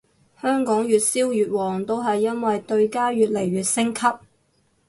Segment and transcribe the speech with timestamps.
[0.41, 4.01] 香港越燒越旺都係因為對家越嚟越升級